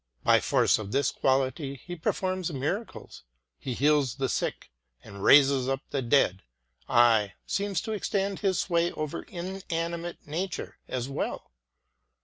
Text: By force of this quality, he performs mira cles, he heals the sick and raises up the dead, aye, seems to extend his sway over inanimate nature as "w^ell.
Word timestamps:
By 0.23 0.39
force 0.39 0.79
of 0.79 0.91
this 0.91 1.11
quality, 1.11 1.75
he 1.85 1.95
performs 1.95 2.51
mira 2.51 2.87
cles, 2.87 3.21
he 3.59 3.75
heals 3.75 4.15
the 4.15 4.29
sick 4.29 4.71
and 5.03 5.21
raises 5.23 5.69
up 5.69 5.81
the 5.91 6.01
dead, 6.01 6.41
aye, 6.89 7.33
seems 7.45 7.81
to 7.81 7.91
extend 7.91 8.39
his 8.39 8.57
sway 8.57 8.91
over 8.93 9.21
inanimate 9.21 10.17
nature 10.25 10.79
as 10.87 11.07
"w^ell. 11.07 11.43